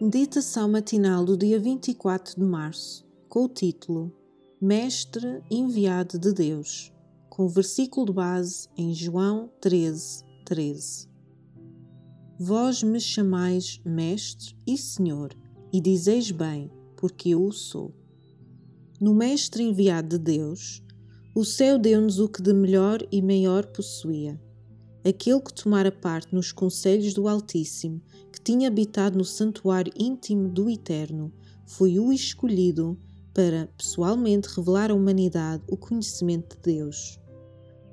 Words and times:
Meditação 0.00 0.68
matinal 0.68 1.24
do 1.24 1.36
dia 1.36 1.58
24 1.58 2.34
de 2.34 2.44
março, 2.44 3.06
com 3.28 3.44
o 3.44 3.48
título 3.48 4.12
Mestre 4.60 5.40
enviado 5.48 6.18
de 6.18 6.32
Deus, 6.32 6.92
com 7.30 7.44
o 7.44 7.48
versículo 7.48 8.06
de 8.06 8.12
base 8.12 8.68
em 8.76 8.92
João 8.92 9.48
13, 9.60 10.24
13. 10.44 11.08
Vós 12.36 12.82
me 12.82 12.98
chamais 12.98 13.80
Mestre 13.84 14.56
e 14.66 14.76
Senhor, 14.76 15.32
e 15.72 15.80
dizeis 15.80 16.32
bem, 16.32 16.72
porque 16.96 17.28
eu 17.28 17.44
o 17.44 17.52
sou. 17.52 17.94
No 19.00 19.14
Mestre 19.14 19.62
enviado 19.62 20.18
de 20.18 20.24
Deus, 20.24 20.82
o 21.36 21.44
céu 21.44 21.78
deu-nos 21.78 22.18
o 22.18 22.28
que 22.28 22.42
de 22.42 22.52
melhor 22.52 22.98
e 23.12 23.22
maior 23.22 23.64
possuía 23.66 24.40
aquele 25.04 25.40
que 25.40 25.52
tomara 25.52 25.92
parte 25.92 26.34
nos 26.34 26.50
conselhos 26.50 27.12
do 27.12 27.28
Altíssimo, 27.28 28.00
tinha 28.44 28.68
habitado 28.68 29.16
no 29.16 29.24
santuário 29.24 29.92
íntimo 29.98 30.48
do 30.48 30.68
Eterno, 30.68 31.32
foi 31.64 31.98
o 31.98 32.12
escolhido 32.12 32.96
para 33.32 33.68
pessoalmente 33.76 34.48
revelar 34.48 34.90
à 34.90 34.94
humanidade 34.94 35.62
o 35.66 35.76
conhecimento 35.76 36.54
de 36.56 36.74
Deus. 36.74 37.18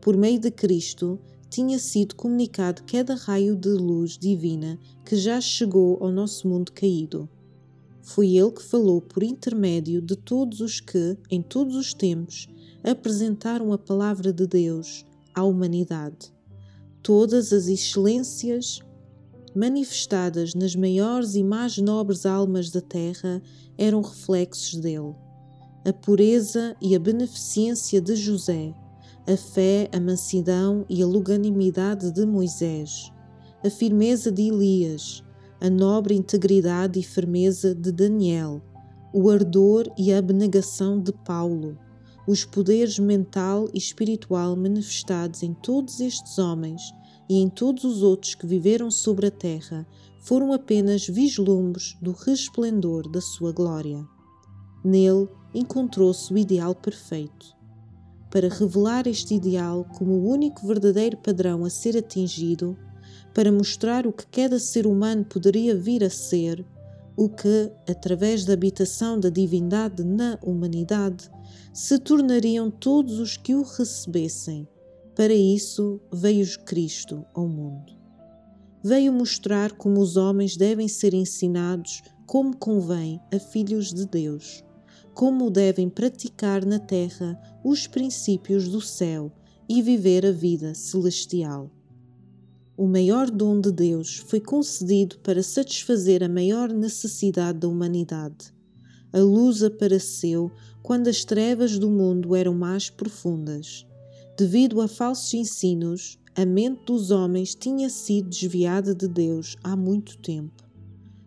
Por 0.00 0.16
meio 0.16 0.40
de 0.40 0.50
Cristo, 0.50 1.20
tinha 1.48 1.78
sido 1.78 2.16
comunicado 2.16 2.82
cada 2.82 3.14
raio 3.14 3.54
de 3.54 3.68
luz 3.68 4.18
divina 4.18 4.78
que 5.04 5.14
já 5.14 5.40
chegou 5.40 5.96
ao 6.02 6.10
nosso 6.10 6.48
mundo 6.48 6.72
caído. 6.72 7.28
Foi 8.02 8.34
ele 8.36 8.50
que 8.50 8.62
falou 8.62 9.00
por 9.00 9.22
intermédio 9.22 10.02
de 10.02 10.16
todos 10.16 10.60
os 10.60 10.80
que, 10.80 11.16
em 11.30 11.40
todos 11.40 11.76
os 11.76 11.94
tempos, 11.94 12.48
apresentaram 12.82 13.72
a 13.72 13.78
palavra 13.78 14.32
de 14.32 14.46
Deus 14.46 15.06
à 15.32 15.44
humanidade 15.44 16.32
todas 17.02 17.52
as 17.52 17.66
excelências 17.66 18.80
manifestadas 19.54 20.54
nas 20.54 20.74
maiores 20.74 21.34
e 21.34 21.42
mais 21.42 21.78
nobres 21.78 22.24
almas 22.24 22.70
da 22.70 22.80
terra 22.80 23.42
eram 23.76 24.00
reflexos 24.00 24.76
dele. 24.76 25.14
A 25.84 25.92
pureza 25.92 26.76
e 26.80 26.94
a 26.94 26.98
beneficência 26.98 28.00
de 28.00 28.14
José, 28.14 28.74
a 29.26 29.36
fé, 29.36 29.88
a 29.92 30.00
mansidão 30.00 30.84
e 30.88 31.02
a 31.02 31.06
longanimidade 31.06 32.12
de 32.12 32.26
Moisés, 32.26 33.12
a 33.64 33.70
firmeza 33.70 34.30
de 34.30 34.48
Elias, 34.48 35.22
a 35.60 35.68
nobre 35.68 36.14
integridade 36.14 36.98
e 36.98 37.02
firmeza 37.02 37.74
de 37.74 37.92
Daniel, 37.92 38.62
o 39.12 39.30
ardor 39.30 39.90
e 39.98 40.12
a 40.12 40.18
abnegação 40.18 41.00
de 41.00 41.12
Paulo 41.12 41.76
os 42.30 42.44
poderes 42.44 42.96
mental 42.98 43.68
e 43.74 43.78
espiritual 43.78 44.54
manifestados 44.54 45.42
em 45.42 45.52
todos 45.52 45.98
estes 46.00 46.38
homens 46.38 46.94
e 47.30 47.38
em 47.38 47.48
todos 47.48 47.84
os 47.84 48.02
outros 48.02 48.34
que 48.34 48.44
viveram 48.44 48.90
sobre 48.90 49.28
a 49.28 49.30
terra 49.30 49.86
foram 50.18 50.52
apenas 50.52 51.06
vislumbres 51.06 51.96
do 52.02 52.10
resplendor 52.10 53.08
da 53.08 53.20
sua 53.20 53.52
glória. 53.52 54.04
Nele 54.84 55.28
encontrou-se 55.54 56.34
o 56.34 56.36
ideal 56.36 56.74
perfeito. 56.74 57.54
Para 58.32 58.48
revelar 58.48 59.06
este 59.06 59.36
ideal 59.36 59.86
como 59.96 60.14
o 60.14 60.28
único 60.28 60.66
verdadeiro 60.66 61.18
padrão 61.18 61.64
a 61.64 61.70
ser 61.70 61.96
atingido, 61.96 62.76
para 63.32 63.52
mostrar 63.52 64.08
o 64.08 64.12
que 64.12 64.26
cada 64.26 64.58
ser 64.58 64.84
humano 64.84 65.24
poderia 65.24 65.76
vir 65.76 66.02
a 66.02 66.10
ser, 66.10 66.66
o 67.16 67.28
que, 67.28 67.70
através 67.88 68.44
da 68.44 68.54
habitação 68.54 69.20
da 69.20 69.30
divindade 69.30 70.02
na 70.02 70.36
humanidade, 70.42 71.30
se 71.72 71.96
tornariam 71.96 72.72
todos 72.72 73.20
os 73.20 73.36
que 73.36 73.54
o 73.54 73.62
recebessem. 73.62 74.66
Para 75.20 75.34
isso 75.34 76.00
veio 76.10 76.46
Cristo 76.64 77.26
ao 77.34 77.46
mundo. 77.46 77.92
Veio 78.82 79.12
mostrar 79.12 79.70
como 79.72 80.00
os 80.00 80.16
homens 80.16 80.56
devem 80.56 80.88
ser 80.88 81.12
ensinados 81.12 82.00
como 82.24 82.56
convém 82.56 83.20
a 83.30 83.38
filhos 83.38 83.92
de 83.92 84.06
Deus, 84.06 84.64
como 85.12 85.50
devem 85.50 85.90
praticar 85.90 86.64
na 86.64 86.78
terra 86.78 87.38
os 87.62 87.86
princípios 87.86 88.66
do 88.66 88.80
céu 88.80 89.30
e 89.68 89.82
viver 89.82 90.24
a 90.24 90.32
vida 90.32 90.74
celestial. 90.74 91.70
O 92.74 92.86
maior 92.86 93.30
dom 93.30 93.60
de 93.60 93.70
Deus 93.70 94.24
foi 94.26 94.40
concedido 94.40 95.18
para 95.18 95.42
satisfazer 95.42 96.24
a 96.24 96.30
maior 96.30 96.72
necessidade 96.72 97.58
da 97.58 97.68
humanidade. 97.68 98.54
A 99.12 99.18
luz 99.18 99.62
apareceu 99.62 100.50
quando 100.82 101.08
as 101.08 101.26
trevas 101.26 101.78
do 101.78 101.90
mundo 101.90 102.34
eram 102.34 102.54
mais 102.54 102.88
profundas. 102.88 103.84
Devido 104.40 104.80
a 104.80 104.88
falsos 104.88 105.34
ensinos, 105.34 106.18
a 106.34 106.46
mente 106.46 106.86
dos 106.86 107.10
homens 107.10 107.54
tinha 107.54 107.90
sido 107.90 108.30
desviada 108.30 108.94
de 108.94 109.06
Deus 109.06 109.54
há 109.62 109.76
muito 109.76 110.16
tempo. 110.16 110.64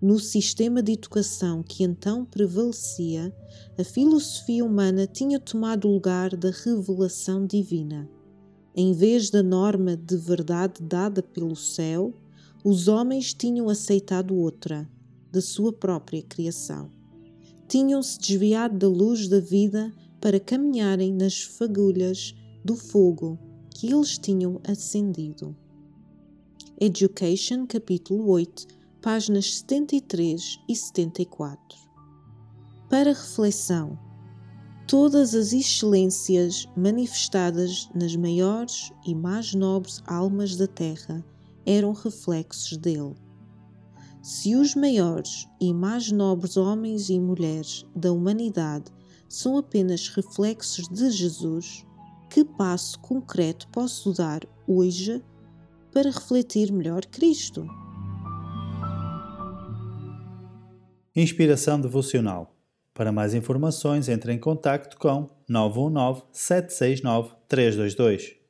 No 0.00 0.18
sistema 0.18 0.82
de 0.82 0.92
educação 0.92 1.62
que 1.62 1.84
então 1.84 2.24
prevalecia, 2.24 3.30
a 3.78 3.84
filosofia 3.84 4.64
humana 4.64 5.06
tinha 5.06 5.38
tomado 5.38 5.86
lugar 5.86 6.34
da 6.34 6.48
revelação 6.50 7.46
divina. 7.46 8.08
Em 8.74 8.94
vez 8.94 9.28
da 9.28 9.42
norma 9.42 9.98
de 9.98 10.16
verdade 10.16 10.82
dada 10.82 11.22
pelo 11.22 11.54
céu, 11.54 12.10
os 12.64 12.88
homens 12.88 13.34
tinham 13.34 13.68
aceitado 13.68 14.34
outra, 14.34 14.88
da 15.30 15.42
sua 15.42 15.74
própria 15.74 16.22
criação. 16.22 16.90
Tinham-se 17.68 18.18
desviado 18.18 18.78
da 18.78 18.88
luz 18.88 19.28
da 19.28 19.40
vida 19.40 19.92
para 20.22 20.40
caminharem 20.40 21.12
nas 21.12 21.42
fagulhas 21.42 22.34
do 22.64 22.74
fogo 22.74 23.38
que 23.70 23.92
eles 23.92 24.16
tinham 24.16 24.58
acendido. 24.66 25.54
Education, 26.80 27.66
capítulo 27.66 28.30
8, 28.30 28.66
páginas 29.02 29.58
73 29.58 30.60
e 30.66 30.74
74. 30.74 31.78
Para 32.88 33.10
reflexão, 33.10 33.98
todas 34.86 35.34
as 35.34 35.52
excelências 35.52 36.66
manifestadas 36.74 37.90
nas 37.94 38.16
maiores 38.16 38.90
e 39.06 39.14
mais 39.14 39.54
nobres 39.54 40.02
almas 40.06 40.56
da 40.56 40.66
terra 40.66 41.22
eram 41.66 41.92
reflexos 41.92 42.78
dele. 42.78 43.14
Se 44.22 44.56
os 44.56 44.74
maiores 44.74 45.46
e 45.60 45.74
mais 45.74 46.10
nobres 46.10 46.56
homens 46.56 47.10
e 47.10 47.20
mulheres 47.20 47.84
da 47.94 48.10
humanidade 48.10 48.90
são 49.28 49.58
apenas 49.58 50.08
reflexos 50.08 50.88
de 50.88 51.10
Jesus, 51.10 51.84
que 52.34 52.44
passo 52.44 52.98
concreto 52.98 53.68
posso 53.68 54.12
dar 54.12 54.40
hoje 54.66 55.22
para 55.92 56.10
refletir 56.10 56.72
melhor 56.72 57.06
Cristo? 57.06 57.64
Inspiração 61.14 61.80
devocional 61.80 62.52
para 62.92 63.12
mais 63.12 63.34
informações, 63.34 64.08
entre 64.08 64.32
em 64.32 64.38
contato 64.38 64.96
com 64.98 65.30
919 65.48 66.24
769 66.32 67.36
322. 67.46 68.43